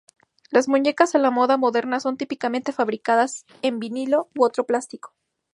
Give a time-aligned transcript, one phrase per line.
[0.49, 5.13] Las muñecas a la moda modernas son típicamente fabricadas en vinilo u otro plástico.